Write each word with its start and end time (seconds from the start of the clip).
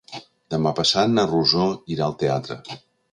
Demà 0.53 0.69
passat 0.79 1.11
na 1.17 1.25
Rosó 1.31 1.67
irà 1.97 2.07
al 2.07 2.17
teatre. 2.25 2.59